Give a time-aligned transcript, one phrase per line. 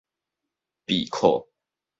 [0.87, 1.45] 備課